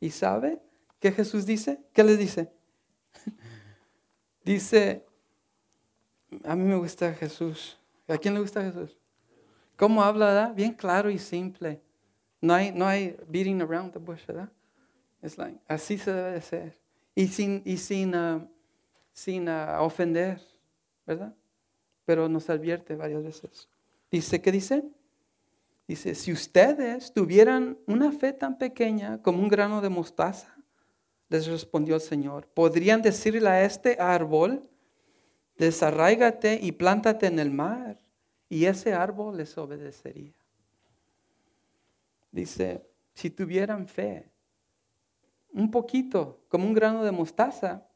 [0.00, 0.60] ¿Y sabe
[1.00, 1.80] qué Jesús dice?
[1.92, 2.50] ¿Qué le dice?
[4.44, 5.04] dice,
[6.44, 7.78] a mí me gusta Jesús.
[8.06, 8.96] ¿A quién le gusta Jesús?
[9.76, 10.26] ¿Cómo habla?
[10.26, 10.54] ¿verdad?
[10.54, 11.80] Bien claro y simple.
[12.40, 14.50] No hay, no hay beating around the bush, ¿verdad?
[15.22, 16.80] Es like, así se debe de ser.
[17.14, 18.48] Y sin, y sin, uh,
[19.12, 20.40] sin uh, ofender,
[21.04, 21.34] ¿verdad?
[22.04, 23.68] Pero nos advierte varias veces.
[24.10, 24.84] Dice, ¿qué dice?
[25.88, 30.54] Dice, si ustedes tuvieran una fe tan pequeña como un grano de mostaza,
[31.30, 34.68] les respondió el Señor, podrían decirle a este árbol,
[35.56, 37.96] desarráigate y plántate en el mar,
[38.50, 40.34] y ese árbol les obedecería.
[42.30, 44.30] Dice, si tuvieran fe,
[45.54, 47.88] un poquito, como un grano de mostaza,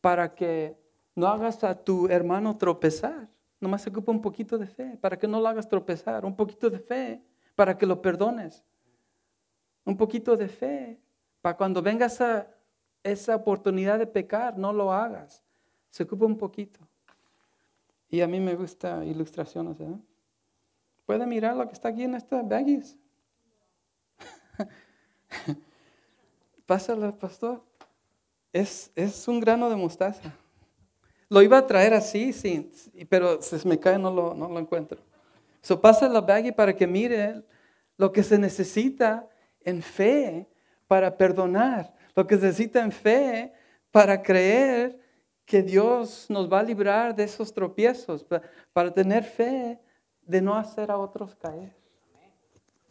[0.00, 0.76] para que
[1.16, 3.28] no hagas a tu hermano tropezar.
[3.60, 6.70] Nomás se ocupa un poquito de fe, para que no lo hagas tropezar, un poquito
[6.70, 7.24] de fe
[7.60, 8.64] para que lo perdones.
[9.84, 10.98] Un poquito de fe
[11.42, 12.48] para cuando venga esa,
[13.02, 15.42] esa oportunidad de pecar, no lo hagas.
[15.90, 16.80] Se ocupa un poquito.
[18.08, 19.78] Y a mí me gusta ilustraciones.
[19.78, 19.94] ¿eh?
[21.04, 22.96] ¿Puede mirar lo que está aquí en esta baggies?
[26.64, 27.62] Pásala, pastor.
[28.54, 30.34] es, es un grano de mostaza.
[31.28, 32.72] Lo iba a traer así, sí,
[33.10, 35.09] pero se me cae, no lo, no lo encuentro.
[35.62, 37.42] So pasa la baggy para que mire
[37.96, 39.28] lo que se necesita
[39.62, 40.48] en fe
[40.86, 43.52] para perdonar, lo que se necesita en fe
[43.90, 44.98] para creer
[45.44, 48.24] que Dios nos va a librar de esos tropiezos,
[48.72, 49.80] para tener fe
[50.22, 51.74] de no hacer a otros caer.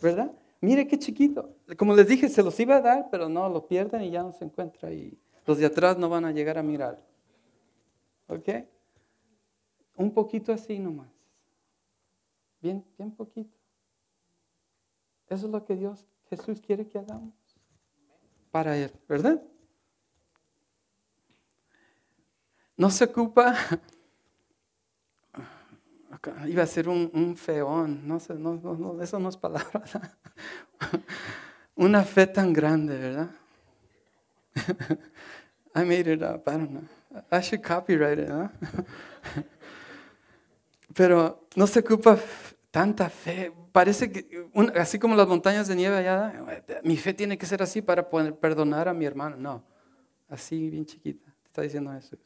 [0.02, 0.32] ¿Verdad?
[0.62, 1.56] Mire qué chiquito.
[1.78, 4.34] Como les dije, se los iba a dar, pero no, lo pierden y ya no
[4.34, 7.02] se encuentra y los de atrás no van a llegar a mirar.
[8.28, 8.50] ¿Ok?
[9.96, 11.19] Un poquito así nomás.
[12.62, 13.58] Bien, bien poquito.
[15.28, 17.34] Eso es lo que Dios, Jesús quiere que hagamos
[18.52, 19.42] para Él, ¿verdad?
[22.76, 23.56] No se ocupa,
[26.48, 29.84] iba a ser un, feón, no sé, no, no, eso no es palabra.
[31.76, 33.30] Una fe tan grande, ¿verdad?
[35.76, 36.84] I made it up, I don't know.
[37.32, 38.50] I should copyright it, ¿no?
[40.94, 42.18] Pero no se ocupa
[42.72, 43.52] tanta fe.
[43.72, 47.82] Parece que, así como las montañas de nieve allá, mi fe tiene que ser así
[47.82, 49.38] para poder perdonar a mi hermano.
[49.38, 49.64] No,
[50.28, 51.34] así bien chiquita.
[51.46, 52.20] Está diciendo Jesús.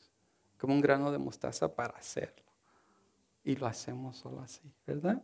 [0.57, 2.43] Como un grano de mostaza para hacerlo.
[3.43, 5.21] Y lo hacemos solo así, ¿verdad?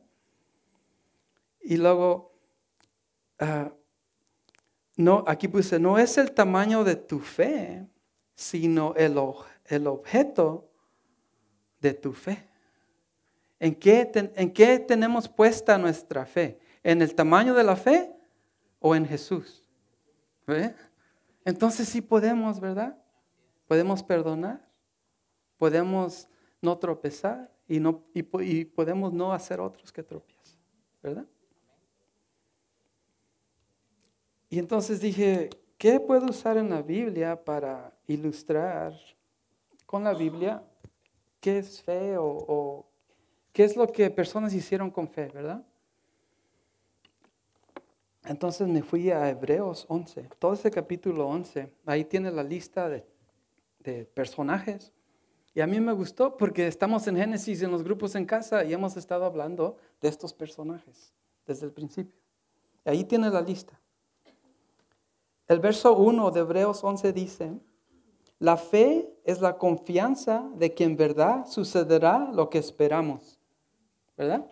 [1.61, 2.33] Y luego,
[3.39, 3.71] ah,
[4.97, 7.87] no, aquí puse, no es el tamaño de tu fe,
[8.35, 9.17] sino el,
[9.65, 10.69] el objeto
[11.79, 12.48] de tu fe.
[13.59, 16.59] ¿En qué, ¿En qué tenemos puesta nuestra fe?
[16.83, 18.13] ¿En el tamaño de la fe
[18.79, 19.63] o en Jesús?
[21.45, 22.97] Entonces sí podemos, ¿verdad?
[23.67, 24.67] Podemos perdonar,
[25.57, 26.27] podemos
[26.61, 28.23] no tropezar y, no, y,
[28.65, 30.59] podemos no hacer otros que tropiezan,
[31.03, 31.25] ¿verdad?
[34.49, 38.93] Y entonces dije, ¿qué puedo usar en la Biblia para ilustrar
[39.85, 40.63] con la Biblia
[41.39, 42.87] qué es fe o,
[43.53, 45.63] qué es lo que personas hicieron con fe, verdad?
[48.23, 53.05] Entonces me fui a Hebreos 11, todo ese capítulo 11, ahí tiene la lista de,
[53.79, 54.91] de personajes.
[55.55, 58.73] Y a mí me gustó porque estamos en Génesis en los grupos en casa y
[58.73, 61.13] hemos estado hablando de estos personajes
[61.47, 62.19] desde el principio.
[62.85, 63.79] Ahí tiene la lista.
[65.47, 67.59] El verso 1 de Hebreos 11 dice,
[68.37, 73.38] la fe es la confianza de que en verdad sucederá lo que esperamos.
[74.19, 74.45] ¿Verdad?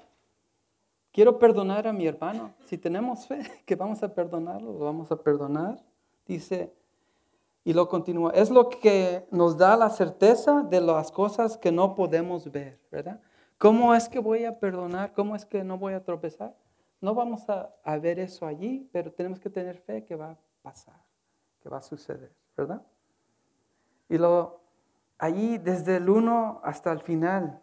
[1.11, 2.53] Quiero perdonar a mi hermano.
[2.65, 5.83] Si tenemos fe que vamos a perdonarlo, lo vamos a perdonar.
[6.25, 6.73] Dice,
[7.65, 11.95] y lo continúa, es lo que nos da la certeza de las cosas que no
[11.95, 13.19] podemos ver, ¿verdad?
[13.57, 15.11] ¿Cómo es que voy a perdonar?
[15.11, 16.55] ¿Cómo es que no voy a tropezar?
[17.01, 21.01] No vamos a, a ver eso allí, pero tenemos que tener fe que va pasar,
[21.61, 22.81] que va a suceder, ¿verdad?
[24.07, 24.61] Y luego,
[25.17, 27.61] allí desde el 1 hasta el final,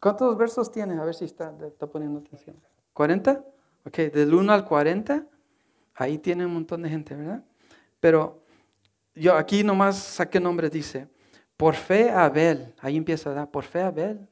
[0.00, 0.98] ¿cuántos versos tiene?
[1.00, 2.56] A ver si está, está poniendo atención.
[2.94, 3.44] ¿40?
[3.86, 5.26] Ok, del 1 al 40,
[5.94, 7.42] ahí tiene un montón de gente, ¿verdad?
[8.00, 8.42] Pero
[9.14, 11.08] yo aquí nomás saqué nombre, dice,
[11.56, 13.50] por fe Abel, ahí empieza, ¿verdad?
[13.50, 14.28] Por fe Abel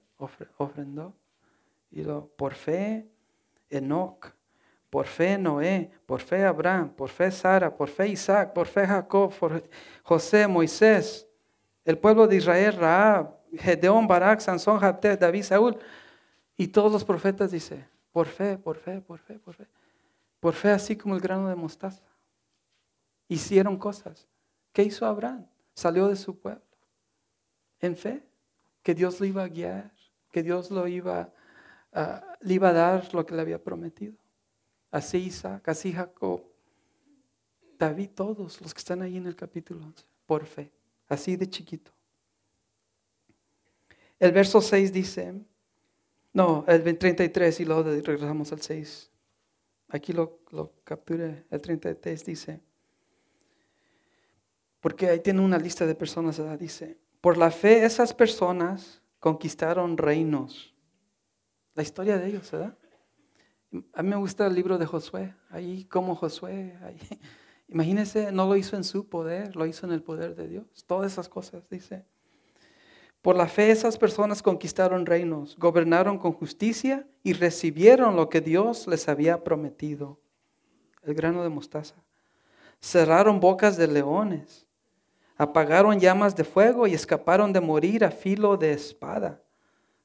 [0.58, 1.14] ofrendó.
[1.90, 3.08] Y luego, por fe
[3.70, 4.32] Enoch,
[4.90, 9.32] por fe Noé, por fe Abraham, por fe Sara, por fe Isaac, por fe Jacob,
[9.38, 9.62] por
[10.02, 11.26] José, Moisés,
[11.84, 15.78] el pueblo de Israel, Raab, Gedeón, Barak, Sansón, David, Saúl.
[16.56, 19.66] Y todos los profetas dice, por fe, por fe, por fe, por fe.
[20.40, 22.04] Por fe así como el grano de mostaza.
[23.28, 24.26] Hicieron cosas.
[24.72, 25.46] ¿Qué hizo Abraham?
[25.74, 26.62] Salió de su pueblo.
[27.80, 28.22] En fe,
[28.82, 29.92] que Dios lo iba a guiar,
[30.30, 31.32] que Dios lo iba,
[32.40, 34.16] le iba a dar lo que le había prometido
[34.96, 36.42] así Isaac, así Jacob,
[37.78, 40.72] David, todos los que están ahí en el capítulo 11, por fe,
[41.08, 41.92] así de chiquito.
[44.18, 45.34] El verso 6 dice,
[46.32, 49.10] no, el 33 y luego regresamos al 6.
[49.88, 52.60] Aquí lo, lo capturé, el 33 dice,
[54.80, 60.74] porque ahí tiene una lista de personas, dice, por la fe esas personas conquistaron reinos.
[61.74, 62.76] La historia de ellos, ¿verdad?
[63.92, 66.98] A mí me gusta el libro de Josué, ahí como Josué, ahí.
[67.68, 70.84] imagínense, no lo hizo en su poder, lo hizo en el poder de Dios.
[70.86, 72.06] Todas esas cosas, dice.
[73.26, 78.86] Por la fe esas personas conquistaron reinos, gobernaron con justicia y recibieron lo que Dios
[78.86, 80.20] les había prometido,
[81.02, 81.96] el grano de mostaza.
[82.80, 84.68] Cerraron bocas de leones,
[85.36, 89.42] apagaron llamas de fuego y escaparon de morir a filo de espada.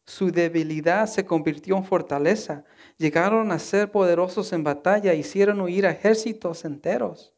[0.03, 2.63] Su debilidad se convirtió en fortaleza.
[2.97, 7.32] Llegaron a ser poderosos en batalla, hicieron huir ejércitos enteros.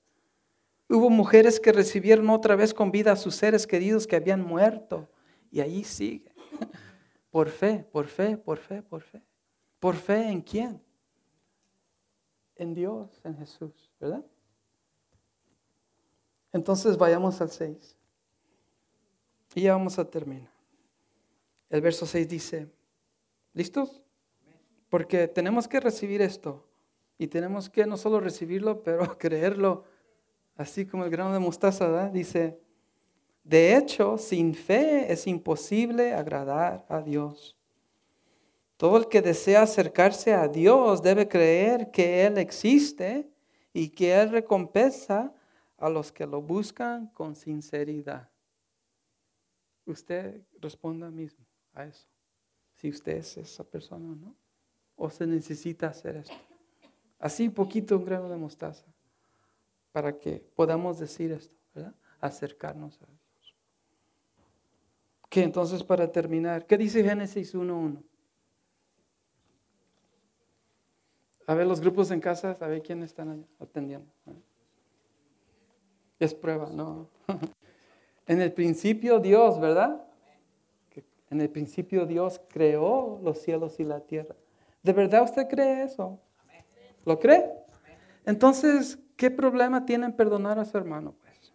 [0.87, 5.09] Hubo mujeres que recibieron otra vez con vida a sus seres queridos que habían muerto.
[5.53, 6.33] Y ahí sigue.
[7.29, 9.21] Por fe, por fe, por fe, por fe.
[9.79, 10.81] ¿Por fe en quién?
[12.55, 14.25] En Dios, en Jesús, ¿verdad?
[16.51, 17.95] Entonces vayamos al 6.
[19.53, 20.51] Y ya vamos a terminar.
[21.69, 22.67] El verso 6 dice,
[23.53, 24.01] ¿listos?
[24.89, 26.67] Porque tenemos que recibir esto.
[27.19, 29.83] Y tenemos que no solo recibirlo, pero creerlo,
[30.55, 32.11] así como el grano de mostaza, ¿verdad?
[32.11, 32.59] Dice,
[33.43, 37.57] de hecho, sin fe es imposible agradar a Dios.
[38.77, 43.29] Todo el que desea acercarse a Dios debe creer que Él existe
[43.73, 45.33] y que Él recompensa
[45.77, 48.29] a los que lo buscan con sinceridad.
[49.85, 52.07] Usted responda mismo a eso,
[52.75, 54.35] si usted es esa persona o no,
[54.95, 56.35] o se necesita hacer esto.
[57.19, 58.85] Así poquito un grano de mostaza,
[59.91, 61.55] para que podamos decir esto.
[62.21, 63.22] Acercarnos a Dios.
[65.41, 68.03] Entonces para terminar, ¿qué dice Génesis 1.1?
[71.45, 74.07] A ver los grupos en casa, a ver quiénes están atendiendo.
[76.19, 77.09] Es prueba, no.
[78.25, 80.01] En el principio Dios, ¿verdad?
[81.29, 84.33] En el principio Dios creó los cielos y la tierra.
[84.81, 86.21] ¿De verdad usted cree eso?
[87.03, 87.51] ¿Lo cree?
[88.25, 91.15] Entonces, ¿qué problema tiene en perdonar a su hermano?
[91.19, 91.53] Pues?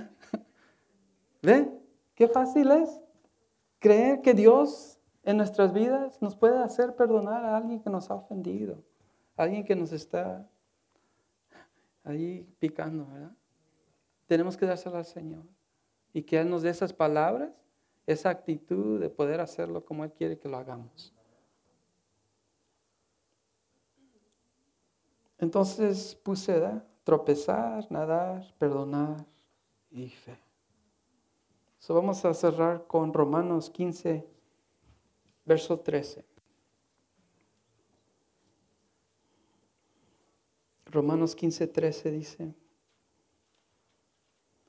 [0.00, 0.08] ¿Eh?
[1.42, 1.79] ¿Ve?
[2.20, 3.00] Qué fácil es
[3.78, 8.14] creer que Dios en nuestras vidas nos puede hacer perdonar a alguien que nos ha
[8.14, 8.84] ofendido,
[9.38, 10.46] a alguien que nos está
[12.04, 13.32] ahí picando, ¿verdad?
[14.26, 15.44] Tenemos que dárselo al Señor
[16.12, 17.52] y que Él nos dé esas palabras,
[18.06, 21.14] esa actitud de poder hacerlo como Él quiere que lo hagamos.
[25.38, 29.24] Entonces puse tropezar, nadar, perdonar
[29.90, 30.49] y fe.
[31.88, 34.24] Vamos a cerrar con Romanos 15,
[35.44, 36.24] verso 13.
[40.86, 42.54] Romanos 15, 13 dice,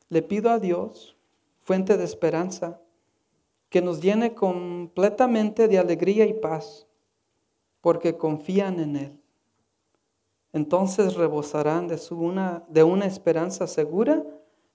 [0.09, 1.16] le pido a Dios,
[1.62, 2.82] fuente de esperanza,
[3.70, 6.88] que nos llene completamente de alegría y paz,
[7.82, 9.22] porque confían en Él
[10.53, 14.24] entonces rebosarán de, su una, de una esperanza segura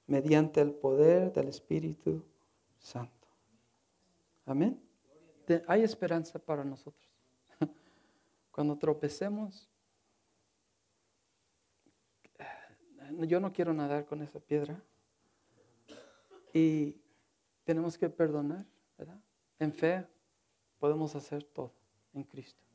[0.07, 2.23] mediante el poder del Espíritu
[2.79, 3.29] Santo.
[4.45, 4.81] Amén.
[5.67, 7.11] Hay esperanza para nosotros.
[8.51, 9.69] Cuando tropecemos,
[13.21, 14.81] yo no quiero nadar con esa piedra.
[16.53, 16.97] Y
[17.65, 18.65] tenemos que perdonar,
[18.97, 19.21] ¿verdad?
[19.59, 20.07] En fe
[20.79, 21.73] podemos hacer todo
[22.15, 22.66] en Cristo.